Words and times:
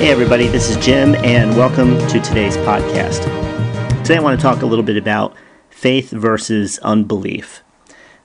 Hey, 0.00 0.12
everybody, 0.12 0.46
this 0.46 0.70
is 0.70 0.82
Jim, 0.82 1.14
and 1.16 1.54
welcome 1.58 1.98
to 2.08 2.20
today's 2.20 2.56
podcast. 2.56 3.22
Today, 4.02 4.16
I 4.16 4.20
want 4.20 4.40
to 4.40 4.42
talk 4.42 4.62
a 4.62 4.66
little 4.66 4.82
bit 4.82 4.96
about 4.96 5.36
faith 5.68 6.10
versus 6.10 6.78
unbelief. 6.78 7.62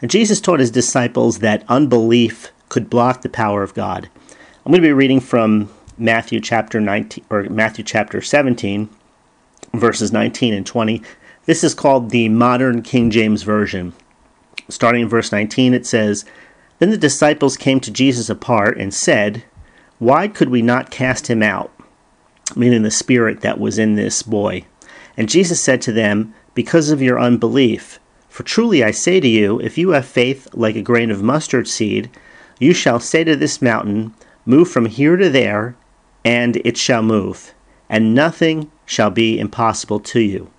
And 0.02 0.10
Jesus 0.10 0.40
taught 0.40 0.62
his 0.62 0.72
disciples 0.72 1.40
that 1.40 1.66
unbelief 1.68 2.54
could 2.70 2.90
block 2.90 3.24
the 3.24 3.30
power 3.30 3.62
of 3.62 3.74
God. 3.74 4.10
I'm 4.66 4.72
going 4.72 4.82
to 4.82 4.88
be 4.88 4.94
reading 4.94 5.20
from 5.20 5.70
Matthew 5.98 6.40
chapter 6.40 6.80
19 6.80 7.26
or 7.30 7.44
Matthew 7.50 7.84
chapter 7.84 8.22
17, 8.22 8.90
verses 9.74 10.14
19 10.14 10.54
and 10.54 10.66
20. 10.66 11.02
This 11.44 11.62
is 11.62 11.74
called 11.74 12.12
the 12.12 12.30
modern 12.30 12.84
King 12.84 13.12
James 13.12 13.44
Version. 13.44 13.92
Starting 14.70 15.02
in 15.02 15.10
verse 15.10 15.30
19, 15.30 15.74
it 15.74 15.86
says, 15.86 16.24
Then 16.80 16.92
the 16.92 16.98
disciples 16.98 17.58
came 17.58 17.82
to 17.82 17.92
Jesus 17.92 18.30
apart 18.30 18.78
and 18.78 18.94
said, 18.94 19.44
why 20.00 20.28
could 20.28 20.50
we 20.50 20.62
not 20.62 20.92
cast 20.92 21.28
him 21.28 21.42
out? 21.42 21.72
Meaning 22.56 22.84
the 22.84 22.92
spirit 22.92 23.42
that 23.42 23.60
was 23.60 23.80
in 23.80 23.96
this 23.96 24.22
boy. 24.24 24.66
And 25.18 25.30
Jesus 25.30 25.62
said 25.62 25.82
to 25.84 25.92
them, 25.92 26.34
Because 26.54 26.90
of 26.90 27.02
your 27.02 27.20
unbelief. 27.20 28.00
For 28.30 28.44
truly 28.44 28.84
I 28.84 28.92
say 28.92 29.20
to 29.20 29.28
you, 29.28 29.60
if 29.62 29.78
you 29.78 29.92
have 29.92 30.06
faith 30.06 30.50
like 30.54 30.76
a 30.76 30.82
grain 30.82 31.10
of 31.12 31.24
mustard 31.24 31.68
seed, 31.68 32.10
you 32.60 32.74
shall 32.74 33.00
say 33.00 33.24
to 33.24 33.36
this 33.36 33.62
mountain, 33.62 34.14
Move 34.46 34.70
from 34.70 34.88
here 34.88 35.16
to 35.16 35.30
there, 35.30 35.76
and 36.26 36.58
it 36.66 36.78
shall 36.78 37.02
move, 37.02 37.54
and 37.90 38.14
nothing 38.14 38.70
shall 38.86 39.10
be 39.10 39.40
impossible 39.40 40.00
to 40.00 40.20
you. 40.20 40.52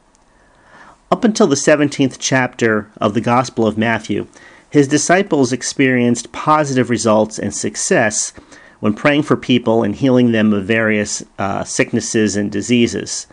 Up 1.11 1.23
until 1.23 1.47
the 1.47 1.55
17th 1.55 2.17
chapter 2.19 2.91
of 2.97 3.15
the 3.15 3.21
Gospel 3.21 3.67
of 3.67 3.79
Matthew, 3.79 4.27
his 4.69 4.89
disciples 4.89 5.53
experienced 5.53 6.33
positive 6.33 6.91
results 6.91 7.39
and 7.39 7.55
success 7.55 8.33
when 8.81 8.95
praying 8.95 9.23
for 9.23 9.37
people 9.37 9.83
and 9.83 9.97
healing 9.97 10.33
them 10.33 10.53
of 10.53 10.65
various 10.65 11.23
uh, 11.39 11.65
sicknesses 11.65 12.37
and 12.37 12.51
diseases. 12.51 13.27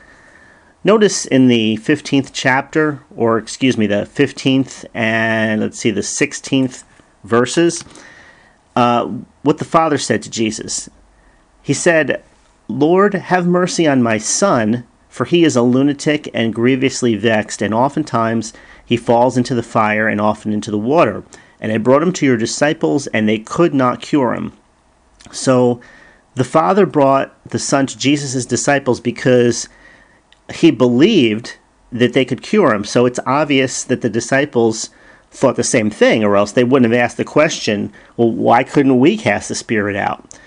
Notice 0.84 1.26
in 1.26 1.48
the 1.48 1.78
15th 1.78 2.32
chapter, 2.34 3.02
or 3.16 3.38
excuse 3.38 3.78
me, 3.78 3.88
the 3.88 4.08
15th 4.14 4.86
and 4.94 5.62
let's 5.62 5.80
see, 5.80 5.92
the 5.92 6.02
16th 6.02 6.84
verses, 7.24 7.86
uh, 8.76 9.06
what 9.44 9.60
the 9.60 9.66
Father 9.66 9.98
said 9.98 10.22
to 10.24 10.30
Jesus. 10.30 10.90
He 11.62 11.74
said, 11.74 12.22
Lord, 12.68 13.14
have 13.14 13.48
mercy 13.48 13.88
on 13.88 14.04
my 14.04 14.18
son, 14.18 14.86
for 15.08 15.26
he 15.26 15.44
is 15.44 15.56
a 15.56 15.62
lunatic 15.62 16.30
and 16.34 16.54
grievously 16.54 17.16
vexed, 17.16 17.62
and 17.62 17.74
oftentimes 17.74 18.52
he 18.86 18.98
falls 18.98 19.38
into 19.38 19.56
the 19.56 19.64
fire 19.64 20.08
and 20.08 20.20
often 20.20 20.52
into 20.52 20.72
the 20.72 20.78
water. 20.78 21.24
And 21.62 21.72
I 21.72 21.78
brought 21.78 22.04
him 22.04 22.12
to 22.14 22.26
your 22.26 22.36
disciples, 22.36 23.08
and 23.08 23.30
they 23.30 23.40
could 23.40 23.74
not 23.74 24.02
cure 24.02 24.34
him. 24.34 24.52
So 25.32 25.82
the 26.36 26.44
Father 26.44 26.86
brought 26.86 27.34
the 27.50 27.60
Son 27.60 27.86
to 27.88 27.98
Jesus' 27.98 28.46
disciples 28.46 29.00
because 29.00 29.70
he 30.54 30.72
believed 30.72 31.58
that 31.92 32.14
they 32.14 32.26
could 32.26 32.42
cure 32.42 32.74
him. 32.74 32.84
So 32.84 33.06
it's 33.06 33.20
obvious 33.26 33.84
that 33.84 34.02
the 34.02 34.10
disciples 34.10 34.90
thought 35.30 35.56
the 35.56 35.64
same 35.64 35.90
thing, 35.90 36.24
or 36.24 36.36
else 36.36 36.52
they 36.52 36.64
wouldn't 36.64 36.92
have 36.92 37.00
asked 37.00 37.18
the 37.18 37.24
question, 37.24 37.92
well, 38.18 38.32
why 38.32 38.64
couldn't 38.64 39.00
we 39.00 39.18
cast 39.18 39.50
the 39.50 39.56
spirit 39.56 39.96
out? 39.96 40.38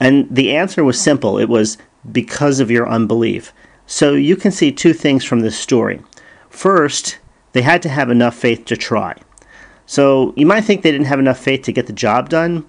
And 0.00 0.26
the 0.34 0.54
answer 0.56 0.82
was 0.82 1.00
simple 1.00 1.38
it 1.38 1.48
was 1.48 1.78
because 2.10 2.60
of 2.60 2.70
your 2.70 2.88
unbelief. 2.88 3.52
So 3.86 4.14
you 4.14 4.36
can 4.36 4.50
see 4.50 4.72
two 4.72 4.92
things 4.92 5.24
from 5.24 5.40
this 5.40 5.58
story. 5.58 6.00
First, 6.48 7.18
they 7.52 7.62
had 7.62 7.82
to 7.82 7.88
have 7.88 8.10
enough 8.10 8.34
faith 8.34 8.64
to 8.66 8.76
try. 8.76 9.16
So 9.86 10.32
you 10.36 10.46
might 10.46 10.62
think 10.62 10.82
they 10.82 10.92
didn't 10.92 11.06
have 11.06 11.18
enough 11.18 11.38
faith 11.38 11.62
to 11.62 11.72
get 11.72 11.86
the 11.86 11.92
job 11.92 12.28
done, 12.28 12.66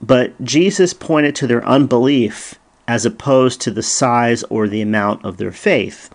but 0.00 0.42
Jesus 0.42 0.92
pointed 0.92 1.34
to 1.36 1.46
their 1.46 1.64
unbelief 1.64 2.54
as 2.86 3.04
opposed 3.04 3.60
to 3.60 3.70
the 3.70 3.82
size 3.82 4.42
or 4.44 4.66
the 4.66 4.80
amount 4.80 5.24
of 5.24 5.36
their 5.36 5.52
faith. 5.52 6.10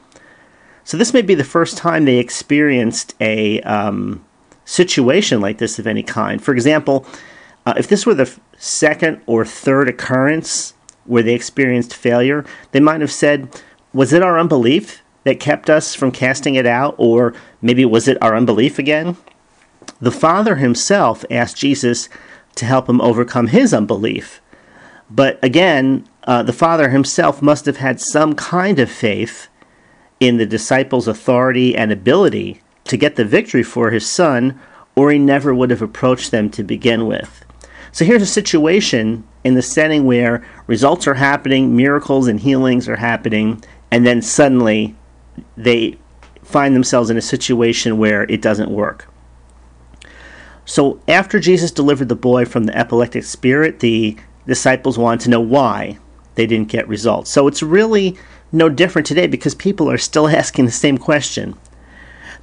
So 0.83 0.97
this 0.97 1.13
may 1.13 1.21
be 1.21 1.35
the 1.35 1.43
first 1.43 1.77
time 1.77 2.05
they 2.05 2.17
experienced 2.17 3.15
a 3.21 3.61
um, 3.61 4.25
situation 4.65 5.39
like 5.39 5.57
this 5.57 5.79
of 5.79 5.87
any 5.87 6.03
kind. 6.03 6.43
For 6.43 6.53
example, 6.53 7.05
uh, 7.65 7.73
if 7.77 7.87
this 7.87 8.05
were 8.05 8.15
the 8.15 8.33
second 8.57 9.21
or 9.25 9.45
third 9.45 9.87
occurrence 9.87 10.73
where 11.05 11.23
they 11.23 11.33
experienced 11.33 11.93
failure, 11.93 12.45
they 12.71 12.79
might 12.79 13.01
have 13.01 13.11
said, 13.11 13.61
Was 13.93 14.11
it 14.11 14.23
our 14.23 14.39
unbelief 14.39 15.01
that 15.23 15.39
kept 15.39 15.69
us 15.69 15.95
from 15.95 16.11
casting 16.11 16.55
it 16.55 16.65
out? 16.65 16.95
Or 16.97 17.33
maybe 17.61 17.85
was 17.85 18.07
it 18.07 18.21
our 18.21 18.35
unbelief 18.35 18.79
again? 18.79 19.15
The 20.01 20.11
Father 20.11 20.55
himself 20.55 21.23
asked 21.29 21.57
Jesus 21.57 22.09
to 22.55 22.65
help 22.65 22.87
him 22.87 23.01
overcome 23.01 23.47
his 23.47 23.73
unbelief. 23.73 24.41
But 25.09 25.39
again, 25.43 26.07
uh, 26.23 26.43
the 26.43 26.53
Father 26.53 26.89
himself 26.89 27.41
must 27.41 27.65
have 27.65 27.77
had 27.77 27.99
some 27.99 28.35
kind 28.35 28.79
of 28.79 28.89
faith 28.89 29.47
in 30.19 30.37
the 30.37 30.45
disciples' 30.45 31.07
authority 31.07 31.75
and 31.75 31.91
ability 31.91 32.61
to 32.85 32.97
get 32.97 33.15
the 33.15 33.25
victory 33.25 33.63
for 33.63 33.91
his 33.91 34.09
son, 34.09 34.59
or 34.95 35.11
he 35.11 35.19
never 35.19 35.53
would 35.53 35.69
have 35.69 35.81
approached 35.81 36.31
them 36.31 36.49
to 36.51 36.63
begin 36.63 37.07
with. 37.07 37.43
So 37.91 38.05
here's 38.05 38.21
a 38.21 38.27
situation 38.27 39.23
in 39.43 39.53
the 39.53 39.61
setting 39.61 40.05
where 40.05 40.45
results 40.67 41.07
are 41.07 41.13
happening, 41.15 41.75
miracles 41.75 42.27
and 42.27 42.39
healings 42.39 42.87
are 42.87 42.95
happening, 42.95 43.63
and 43.91 44.05
then 44.05 44.21
suddenly 44.21 44.95
they 45.55 45.97
find 46.43 46.75
themselves 46.75 47.09
in 47.09 47.17
a 47.17 47.21
situation 47.21 47.97
where 47.97 48.23
it 48.23 48.41
doesn't 48.41 48.71
work. 48.71 49.12
So 50.65 50.99
after 51.07 51.39
Jesus 51.39 51.71
delivered 51.71 52.09
the 52.09 52.15
boy 52.15 52.45
from 52.45 52.65
the 52.65 52.77
epileptic 52.77 53.23
spirit, 53.23 53.79
the 53.79 54.17
disciples 54.47 54.97
wanted 54.97 55.21
to 55.21 55.29
know 55.29 55.41
why 55.41 55.97
they 56.35 56.45
didn't 56.45 56.69
get 56.69 56.87
results. 56.87 57.29
So 57.29 57.47
it's 57.47 57.61
really 57.61 58.17
no 58.51 58.69
different 58.69 59.07
today 59.07 59.27
because 59.27 59.55
people 59.55 59.89
are 59.89 59.97
still 59.97 60.27
asking 60.29 60.65
the 60.65 60.71
same 60.71 60.97
question. 60.97 61.55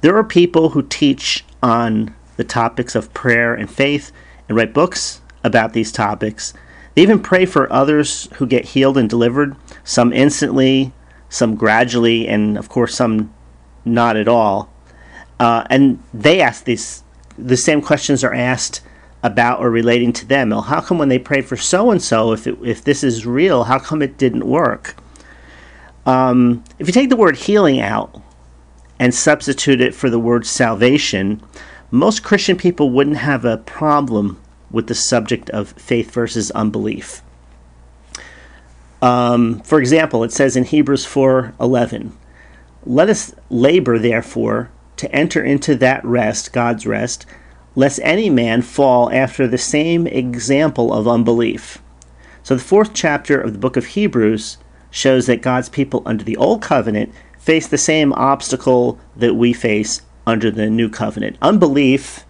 There 0.01 0.17
are 0.17 0.23
people 0.23 0.69
who 0.69 0.81
teach 0.81 1.45
on 1.61 2.15
the 2.37 2.43
topics 2.43 2.95
of 2.95 3.13
prayer 3.13 3.53
and 3.53 3.69
faith 3.69 4.11
and 4.47 4.57
write 4.57 4.73
books 4.73 5.21
about 5.43 5.73
these 5.73 5.91
topics. 5.91 6.53
They 6.95 7.03
even 7.03 7.21
pray 7.21 7.45
for 7.45 7.71
others 7.71 8.27
who 8.35 8.45
get 8.45 8.65
healed 8.65 8.97
and 8.97 9.09
delivered, 9.09 9.55
some 9.83 10.11
instantly, 10.11 10.91
some 11.29 11.55
gradually, 11.55 12.27
and 12.27 12.57
of 12.57 12.67
course, 12.67 12.95
some 12.95 13.33
not 13.85 14.17
at 14.17 14.27
all. 14.27 14.71
Uh, 15.39 15.65
and 15.69 16.01
they 16.13 16.41
ask 16.41 16.65
these 16.65 17.03
the 17.47 17.57
same 17.57 17.81
questions 17.81 18.23
are 18.23 18.33
asked 18.33 18.81
about 19.23 19.59
or 19.59 19.69
relating 19.69 20.13
to 20.13 20.25
them. 20.25 20.49
Well, 20.49 20.61
how 20.61 20.81
come 20.81 20.97
when 20.97 21.09
they 21.09 21.19
prayed 21.19 21.45
for 21.45 21.57
so 21.57 21.91
and 21.91 22.01
so, 22.01 22.31
if 22.31 22.47
if 22.47 22.83
this 22.83 23.03
is 23.03 23.25
real, 23.25 23.65
how 23.65 23.79
come 23.79 24.01
it 24.01 24.17
didn't 24.17 24.47
work? 24.47 24.95
Um, 26.05 26.63
if 26.79 26.87
you 26.87 26.93
take 26.93 27.09
the 27.09 27.15
word 27.15 27.37
healing 27.37 27.79
out 27.79 28.21
and 28.99 29.13
substitute 29.13 29.81
it 29.81 29.93
for 29.93 30.09
the 30.09 30.19
word 30.19 30.45
salvation, 30.45 31.41
most 31.91 32.23
Christian 32.23 32.57
people 32.57 32.89
wouldn't 32.89 33.17
have 33.17 33.45
a 33.45 33.57
problem 33.57 34.41
with 34.71 34.87
the 34.87 34.95
subject 34.95 35.49
of 35.51 35.69
faith 35.73 36.11
versus 36.11 36.49
unbelief. 36.51 37.21
Um, 39.01 39.59
for 39.61 39.79
example, 39.79 40.23
it 40.23 40.31
says 40.31 40.55
in 40.55 40.63
Hebrews 40.63 41.05
4:11, 41.05 42.13
"Let 42.85 43.09
us 43.09 43.33
labor, 43.49 43.99
therefore, 43.99 44.69
to 45.01 45.13
enter 45.13 45.43
into 45.43 45.75
that 45.75 46.03
rest, 46.05 46.53
God's 46.53 46.87
rest, 46.87 47.25
lest 47.75 47.99
any 48.03 48.29
man 48.29 48.61
fall 48.61 49.11
after 49.11 49.47
the 49.47 49.57
same 49.57 50.07
example 50.07 50.93
of 50.93 51.07
unbelief. 51.07 51.81
So, 52.43 52.55
the 52.55 52.63
fourth 52.63 52.93
chapter 52.93 53.39
of 53.39 53.53
the 53.53 53.59
book 53.59 53.77
of 53.77 53.87
Hebrews 53.87 54.57
shows 54.89 55.25
that 55.25 55.41
God's 55.41 55.69
people 55.69 56.03
under 56.05 56.23
the 56.23 56.37
old 56.37 56.61
covenant 56.61 57.13
face 57.39 57.67
the 57.67 57.77
same 57.77 58.13
obstacle 58.13 58.99
that 59.15 59.35
we 59.35 59.53
face 59.53 60.01
under 60.27 60.51
the 60.51 60.69
new 60.69 60.89
covenant. 60.89 61.37
Unbelief 61.41 62.25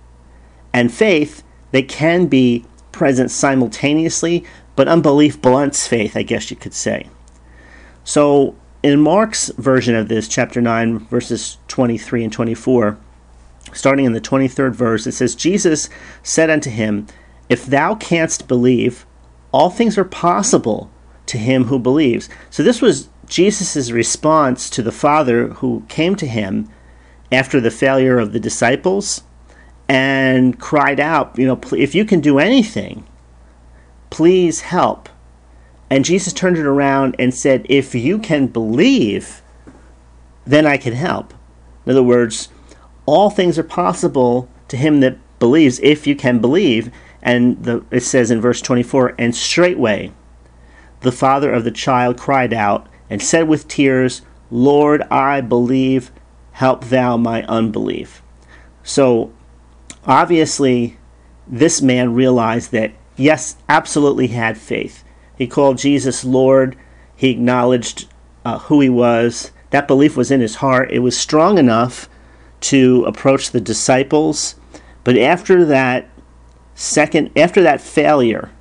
and 0.73 0.93
faith, 0.93 1.43
they 1.71 1.81
can 1.81 2.27
be 2.27 2.65
present 2.91 3.31
simultaneously, 3.31 4.45
but 4.75 4.87
unbelief 4.87 5.41
blunts 5.41 5.87
faith, 5.87 6.15
I 6.15 6.23
guess 6.23 6.49
you 6.49 6.57
could 6.57 6.73
say. 6.73 7.09
So, 8.03 8.55
in 8.83 9.01
Mark's 9.01 9.49
version 9.49 9.95
of 9.95 10.07
this, 10.07 10.27
chapter 10.27 10.61
9, 10.61 10.99
verses 10.99 11.57
23 11.67 12.23
and 12.23 12.33
24, 12.33 12.97
starting 13.73 14.05
in 14.05 14.13
the 14.13 14.21
23rd 14.21 14.73
verse, 14.73 15.05
it 15.05 15.11
says, 15.11 15.35
Jesus 15.35 15.89
said 16.23 16.49
unto 16.49 16.69
him, 16.69 17.07
If 17.47 17.65
thou 17.65 17.95
canst 17.95 18.47
believe, 18.47 19.05
all 19.51 19.69
things 19.69 19.97
are 19.97 20.05
possible 20.05 20.91
to 21.27 21.37
him 21.37 21.65
who 21.65 21.77
believes. 21.79 22.29
So 22.49 22.63
this 22.63 22.81
was 22.81 23.09
Jesus' 23.27 23.91
response 23.91 24.69
to 24.71 24.81
the 24.81 24.91
Father 24.91 25.49
who 25.49 25.85
came 25.87 26.15
to 26.15 26.27
him 26.27 26.67
after 27.31 27.61
the 27.61 27.71
failure 27.71 28.19
of 28.19 28.33
the 28.33 28.39
disciples 28.39 29.21
and 29.87 30.59
cried 30.59 30.99
out, 30.99 31.37
You 31.37 31.47
know, 31.47 31.59
if 31.77 31.93
you 31.93 32.03
can 32.03 32.19
do 32.19 32.39
anything, 32.39 33.05
please 34.09 34.61
help. 34.61 35.09
And 35.91 36.05
Jesus 36.05 36.31
turned 36.31 36.57
it 36.57 36.65
around 36.65 37.17
and 37.19 37.33
said, 37.33 37.65
If 37.67 37.93
you 37.93 38.17
can 38.17 38.47
believe, 38.47 39.41
then 40.45 40.65
I 40.65 40.77
can 40.77 40.93
help. 40.93 41.33
In 41.85 41.91
other 41.91 42.01
words, 42.01 42.47
all 43.05 43.29
things 43.29 43.59
are 43.59 43.63
possible 43.63 44.47
to 44.69 44.77
him 44.77 45.01
that 45.01 45.17
believes, 45.37 45.81
if 45.83 46.07
you 46.07 46.15
can 46.15 46.39
believe. 46.39 46.91
And 47.21 47.61
the, 47.65 47.83
it 47.91 48.03
says 48.03 48.31
in 48.31 48.39
verse 48.39 48.61
24, 48.61 49.15
and 49.19 49.35
straightway 49.35 50.13
the 51.01 51.11
father 51.11 51.51
of 51.51 51.65
the 51.65 51.71
child 51.71 52.17
cried 52.17 52.53
out 52.53 52.87
and 53.09 53.21
said 53.21 53.49
with 53.49 53.67
tears, 53.67 54.21
Lord, 54.49 55.01
I 55.11 55.41
believe, 55.41 56.09
help 56.53 56.85
thou 56.85 57.17
my 57.17 57.43
unbelief. 57.43 58.21
So, 58.81 59.33
obviously, 60.05 60.97
this 61.45 61.81
man 61.81 62.13
realized 62.13 62.71
that, 62.71 62.93
yes, 63.17 63.57
absolutely 63.67 64.27
had 64.27 64.57
faith. 64.57 65.03
He 65.41 65.47
called 65.47 65.79
Jesus 65.79 66.23
Lord, 66.23 66.77
he 67.15 67.31
acknowledged 67.31 68.07
uh, 68.45 68.59
who 68.59 68.79
he 68.79 68.89
was. 68.89 69.49
That 69.71 69.87
belief 69.87 70.15
was 70.15 70.29
in 70.29 70.39
his 70.39 70.57
heart. 70.57 70.91
It 70.91 70.99
was 70.99 71.17
strong 71.17 71.57
enough 71.57 72.07
to 72.59 73.03
approach 73.05 73.49
the 73.49 73.59
disciples. 73.59 74.53
But 75.03 75.17
after 75.17 75.65
that 75.65 76.07
second, 76.75 77.31
after 77.35 77.63
that 77.63 77.81
failure, 77.81 78.51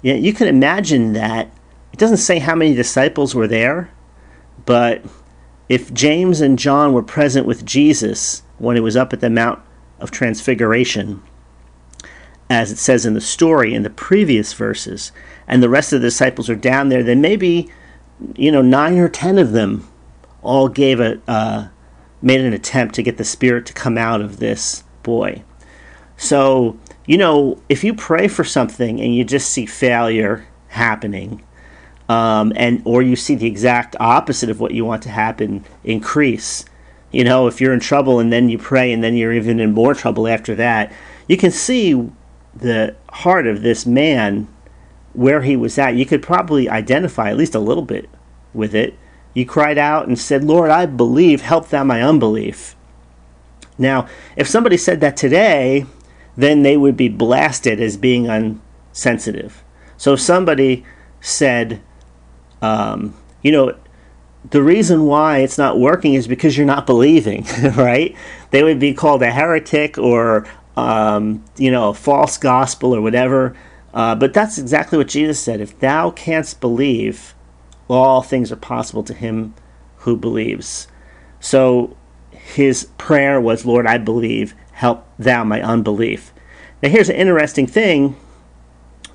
yeah, 0.00 0.14
you 0.14 0.32
can 0.32 0.48
imagine 0.48 1.12
that. 1.12 1.52
It 1.92 1.98
doesn't 1.98 2.16
say 2.16 2.38
how 2.38 2.54
many 2.54 2.74
disciples 2.74 3.34
were 3.34 3.46
there, 3.46 3.90
but 4.64 5.04
if 5.68 5.92
James 5.92 6.40
and 6.40 6.58
John 6.58 6.94
were 6.94 7.02
present 7.02 7.46
with 7.46 7.66
Jesus 7.66 8.44
when 8.56 8.76
he 8.76 8.80
was 8.80 8.96
up 8.96 9.12
at 9.12 9.20
the 9.20 9.28
Mount 9.28 9.60
of 10.00 10.10
Transfiguration, 10.10 11.22
as 12.52 12.70
it 12.70 12.78
says 12.78 13.06
in 13.06 13.14
the 13.14 13.20
story 13.20 13.74
in 13.74 13.82
the 13.82 13.90
previous 13.90 14.52
verses, 14.52 15.12
and 15.48 15.62
the 15.62 15.68
rest 15.68 15.92
of 15.92 16.00
the 16.00 16.06
disciples 16.06 16.50
are 16.50 16.56
down 16.56 16.88
there, 16.88 17.02
then 17.02 17.20
maybe, 17.20 17.70
you 18.36 18.52
know, 18.52 18.62
nine 18.62 18.98
or 18.98 19.08
ten 19.08 19.38
of 19.38 19.52
them 19.52 19.88
all 20.42 20.68
gave 20.68 21.00
a, 21.00 21.20
uh, 21.26 21.68
made 22.20 22.40
an 22.40 22.52
attempt 22.52 22.94
to 22.94 23.02
get 23.02 23.16
the 23.16 23.24
Spirit 23.24 23.66
to 23.66 23.72
come 23.72 23.96
out 23.96 24.20
of 24.20 24.38
this 24.38 24.84
boy. 25.02 25.42
So, 26.16 26.78
you 27.06 27.16
know, 27.16 27.60
if 27.68 27.82
you 27.82 27.94
pray 27.94 28.28
for 28.28 28.44
something 28.44 29.00
and 29.00 29.14
you 29.14 29.24
just 29.24 29.50
see 29.50 29.66
failure 29.66 30.46
happening, 30.68 31.42
um, 32.08 32.52
and 32.54 32.82
or 32.84 33.02
you 33.02 33.16
see 33.16 33.34
the 33.34 33.46
exact 33.46 33.96
opposite 33.98 34.50
of 34.50 34.60
what 34.60 34.72
you 34.72 34.84
want 34.84 35.02
to 35.04 35.08
happen 35.08 35.64
increase, 35.84 36.64
you 37.10 37.24
know, 37.24 37.46
if 37.46 37.60
you're 37.60 37.72
in 37.72 37.80
trouble 37.80 38.20
and 38.20 38.32
then 38.32 38.48
you 38.48 38.58
pray 38.58 38.92
and 38.92 39.02
then 39.02 39.16
you're 39.16 39.32
even 39.32 39.60
in 39.60 39.72
more 39.72 39.94
trouble 39.94 40.28
after 40.28 40.54
that, 40.54 40.92
you 41.28 41.36
can 41.36 41.50
see 41.50 42.10
the 42.54 42.94
heart 43.10 43.46
of 43.46 43.62
this 43.62 43.86
man 43.86 44.48
where 45.12 45.42
he 45.42 45.56
was 45.56 45.78
at. 45.78 45.94
You 45.94 46.06
could 46.06 46.22
probably 46.22 46.68
identify 46.68 47.30
at 47.30 47.36
least 47.36 47.54
a 47.54 47.60
little 47.60 47.84
bit 47.84 48.08
with 48.54 48.74
it. 48.74 48.98
You 49.34 49.46
cried 49.46 49.78
out 49.78 50.06
and 50.06 50.18
said, 50.18 50.44
Lord, 50.44 50.70
I 50.70 50.86
believe, 50.86 51.40
help 51.40 51.68
thou 51.68 51.84
my 51.84 52.02
unbelief. 52.02 52.76
Now, 53.78 54.06
if 54.36 54.46
somebody 54.48 54.76
said 54.76 55.00
that 55.00 55.16
today, 55.16 55.86
then 56.36 56.62
they 56.62 56.76
would 56.76 56.96
be 56.96 57.08
blasted 57.08 57.80
as 57.80 57.96
being 57.96 58.28
unsensitive. 58.28 59.62
So 59.96 60.14
if 60.14 60.20
somebody 60.20 60.84
said, 61.20 61.80
um, 62.60 63.14
you 63.42 63.52
know, 63.52 63.76
the 64.50 64.62
reason 64.62 65.04
why 65.04 65.38
it's 65.38 65.58
not 65.58 65.78
working 65.78 66.14
is 66.14 66.26
because 66.26 66.56
you're 66.56 66.66
not 66.66 66.86
believing, 66.86 67.46
right? 67.76 68.16
They 68.50 68.62
would 68.62 68.78
be 68.78 68.92
called 68.92 69.22
a 69.22 69.30
heretic 69.30 69.98
or, 69.98 70.46
um, 70.76 71.44
you 71.56 71.70
know, 71.70 71.92
false 71.92 72.38
gospel 72.38 72.94
or 72.94 73.00
whatever. 73.00 73.56
Uh, 73.92 74.14
but 74.14 74.32
that's 74.32 74.58
exactly 74.58 74.98
what 74.98 75.08
Jesus 75.08 75.42
said. 75.42 75.60
If 75.60 75.78
thou 75.78 76.10
canst 76.10 76.60
believe, 76.60 77.34
all 77.88 78.22
things 78.22 78.50
are 78.50 78.56
possible 78.56 79.02
to 79.04 79.14
him 79.14 79.54
who 79.98 80.16
believes. 80.16 80.88
So 81.40 81.96
his 82.30 82.84
prayer 82.98 83.40
was, 83.40 83.66
Lord, 83.66 83.86
I 83.86 83.98
believe, 83.98 84.54
help 84.72 85.06
thou 85.18 85.44
my 85.44 85.60
unbelief. 85.60 86.32
Now, 86.82 86.88
here's 86.88 87.08
an 87.08 87.16
interesting 87.16 87.66
thing 87.66 88.16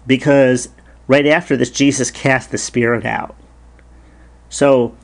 because 0.05 0.69
right 1.07 1.25
after 1.25 1.57
this, 1.57 1.71
Jesus 1.71 2.11
cast 2.11 2.51
the 2.51 2.57
Spirit 2.57 3.05
out. 3.05 3.35
So, 4.49 4.95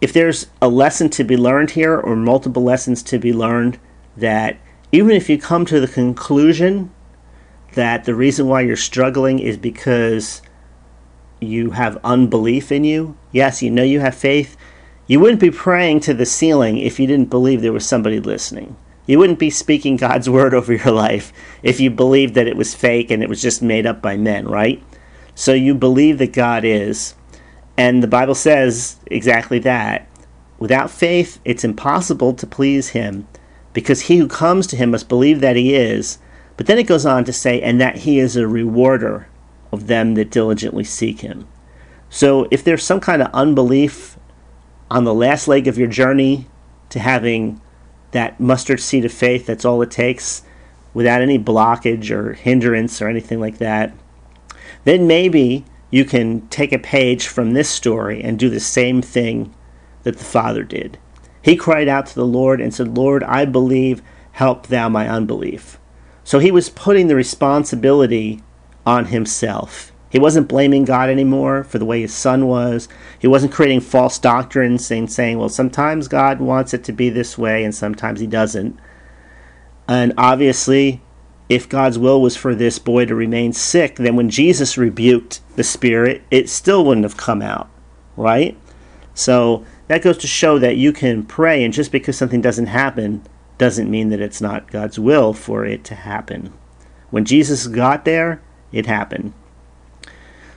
if 0.00 0.12
there's 0.12 0.46
a 0.60 0.68
lesson 0.68 1.08
to 1.10 1.24
be 1.24 1.36
learned 1.36 1.70
here, 1.70 1.96
or 1.96 2.16
multiple 2.16 2.62
lessons 2.62 3.02
to 3.04 3.18
be 3.18 3.32
learned, 3.32 3.78
that 4.16 4.58
even 4.90 5.10
if 5.10 5.28
you 5.28 5.38
come 5.38 5.66
to 5.66 5.80
the 5.80 5.88
conclusion 5.88 6.90
that 7.74 8.04
the 8.04 8.14
reason 8.14 8.46
why 8.46 8.62
you're 8.62 8.76
struggling 8.76 9.38
is 9.38 9.56
because 9.56 10.40
you 11.40 11.72
have 11.72 11.98
unbelief 12.02 12.72
in 12.72 12.84
you, 12.84 13.16
yes, 13.30 13.62
you 13.62 13.70
know 13.70 13.82
you 13.82 14.00
have 14.00 14.14
faith, 14.14 14.56
you 15.06 15.20
wouldn't 15.20 15.40
be 15.40 15.50
praying 15.50 16.00
to 16.00 16.14
the 16.14 16.26
ceiling 16.26 16.78
if 16.78 16.98
you 16.98 17.06
didn't 17.06 17.30
believe 17.30 17.60
there 17.60 17.72
was 17.72 17.86
somebody 17.86 18.18
listening. 18.18 18.76
You 19.06 19.18
wouldn't 19.18 19.38
be 19.38 19.50
speaking 19.50 19.96
God's 19.96 20.28
word 20.30 20.54
over 20.54 20.72
your 20.72 20.92
life 20.92 21.32
if 21.62 21.80
you 21.80 21.90
believed 21.90 22.34
that 22.34 22.48
it 22.48 22.56
was 22.56 22.74
fake 22.74 23.10
and 23.10 23.22
it 23.22 23.28
was 23.28 23.42
just 23.42 23.62
made 23.62 23.86
up 23.86 24.00
by 24.00 24.16
men, 24.16 24.46
right? 24.48 24.82
So 25.34 25.52
you 25.52 25.74
believe 25.74 26.18
that 26.18 26.32
God 26.32 26.64
is. 26.64 27.14
And 27.76 28.02
the 28.02 28.08
Bible 28.08 28.34
says 28.34 28.96
exactly 29.06 29.60
that. 29.60 30.08
Without 30.58 30.90
faith, 30.90 31.38
it's 31.44 31.62
impossible 31.62 32.34
to 32.34 32.46
please 32.46 32.88
Him 32.88 33.28
because 33.78 34.00
he 34.00 34.16
who 34.16 34.26
comes 34.26 34.66
to 34.66 34.74
Him 34.74 34.90
must 34.90 35.08
believe 35.08 35.40
that 35.40 35.54
He 35.54 35.72
is. 35.72 36.18
But 36.56 36.66
then 36.66 36.78
it 36.78 36.88
goes 36.88 37.06
on 37.06 37.24
to 37.26 37.32
say, 37.32 37.62
and 37.62 37.80
that 37.80 37.98
He 37.98 38.18
is 38.18 38.34
a 38.34 38.48
rewarder 38.48 39.28
of 39.70 39.86
them 39.86 40.14
that 40.14 40.32
diligently 40.32 40.82
seek 40.82 41.20
Him. 41.20 41.46
So 42.10 42.48
if 42.50 42.64
there's 42.64 42.82
some 42.82 42.98
kind 42.98 43.22
of 43.22 43.32
unbelief 43.32 44.18
on 44.90 45.04
the 45.04 45.14
last 45.14 45.46
leg 45.46 45.68
of 45.68 45.78
your 45.78 45.86
journey 45.86 46.48
to 46.88 46.98
having 46.98 47.60
that 48.10 48.40
mustard 48.40 48.80
seed 48.80 49.04
of 49.04 49.12
faith, 49.12 49.46
that's 49.46 49.64
all 49.64 49.80
it 49.82 49.92
takes, 49.92 50.42
without 50.92 51.22
any 51.22 51.38
blockage 51.38 52.10
or 52.10 52.32
hindrance 52.32 53.00
or 53.00 53.06
anything 53.06 53.38
like 53.38 53.58
that, 53.58 53.94
then 54.82 55.06
maybe 55.06 55.64
you 55.92 56.04
can 56.04 56.48
take 56.48 56.72
a 56.72 56.80
page 56.80 57.28
from 57.28 57.52
this 57.52 57.68
story 57.68 58.24
and 58.24 58.40
do 58.40 58.50
the 58.50 58.58
same 58.58 59.00
thing 59.00 59.54
that 60.02 60.18
the 60.18 60.24
father 60.24 60.64
did. 60.64 60.98
He 61.48 61.56
cried 61.56 61.88
out 61.88 62.04
to 62.08 62.14
the 62.14 62.26
Lord 62.26 62.60
and 62.60 62.74
said, 62.74 62.98
Lord, 62.98 63.24
I 63.24 63.46
believe, 63.46 64.02
help 64.32 64.66
thou 64.66 64.90
my 64.90 65.08
unbelief. 65.08 65.80
So 66.22 66.40
he 66.40 66.50
was 66.50 66.68
putting 66.68 67.06
the 67.06 67.14
responsibility 67.14 68.42
on 68.84 69.06
himself. 69.06 69.90
He 70.10 70.18
wasn't 70.18 70.46
blaming 70.46 70.84
God 70.84 71.08
anymore 71.08 71.64
for 71.64 71.78
the 71.78 71.86
way 71.86 72.02
his 72.02 72.12
son 72.12 72.48
was. 72.48 72.86
He 73.18 73.26
wasn't 73.26 73.54
creating 73.54 73.80
false 73.80 74.18
doctrines 74.18 74.90
and 74.90 75.10
saying, 75.10 75.38
well, 75.38 75.48
sometimes 75.48 76.06
God 76.06 76.38
wants 76.38 76.74
it 76.74 76.84
to 76.84 76.92
be 76.92 77.08
this 77.08 77.38
way 77.38 77.64
and 77.64 77.74
sometimes 77.74 78.20
he 78.20 78.26
doesn't. 78.26 78.78
And 79.88 80.12
obviously, 80.18 81.00
if 81.48 81.66
God's 81.66 81.98
will 81.98 82.20
was 82.20 82.36
for 82.36 82.54
this 82.54 82.78
boy 82.78 83.06
to 83.06 83.14
remain 83.14 83.54
sick, 83.54 83.96
then 83.96 84.16
when 84.16 84.28
Jesus 84.28 84.76
rebuked 84.76 85.40
the 85.56 85.64
spirit, 85.64 86.24
it 86.30 86.50
still 86.50 86.84
wouldn't 86.84 87.06
have 87.06 87.16
come 87.16 87.40
out, 87.40 87.70
right? 88.18 88.54
So 89.14 89.64
that 89.88 90.02
goes 90.02 90.18
to 90.18 90.26
show 90.26 90.58
that 90.58 90.76
you 90.76 90.92
can 90.92 91.24
pray, 91.24 91.64
and 91.64 91.74
just 91.74 91.90
because 91.90 92.16
something 92.16 92.40
doesn't 92.40 92.66
happen 92.66 93.22
doesn't 93.58 93.90
mean 93.90 94.10
that 94.10 94.20
it's 94.20 94.40
not 94.40 94.70
God's 94.70 94.98
will 94.98 95.32
for 95.32 95.64
it 95.64 95.82
to 95.84 95.94
happen. 95.94 96.52
When 97.10 97.24
Jesus 97.24 97.66
got 97.66 98.04
there, 98.04 98.40
it 98.70 98.86
happened. 98.86 99.32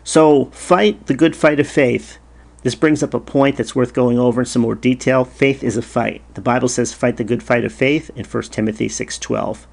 So, 0.04 0.46
fight 0.46 1.08
the 1.08 1.14
good 1.14 1.36
fight 1.36 1.60
of 1.60 1.68
faith. 1.68 2.18
This 2.64 2.76
brings 2.76 3.02
up 3.02 3.14
a 3.14 3.20
point 3.20 3.58
that's 3.58 3.76
worth 3.76 3.94
going 3.94 4.20
over 4.20 4.42
in 4.42 4.46
some 4.46 4.62
more 4.62 4.76
detail. 4.76 5.24
Faith 5.26 5.64
is 5.64 5.78
a 5.78 5.82
fight. 5.82 6.22
The 6.36 6.42
Bible 6.42 6.68
says 6.68 6.94
fight 6.94 7.18
the 7.18 7.24
good 7.24 7.42
fight 7.42 7.66
of 7.66 7.74
faith 7.74 8.12
in 8.16 8.26
1 8.26 8.52
Timothy 8.52 8.88
6:12. 8.88 9.68